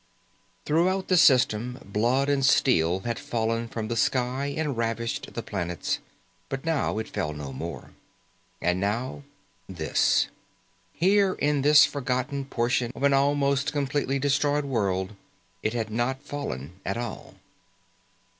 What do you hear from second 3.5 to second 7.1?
from the sky and ravished the planets, but now it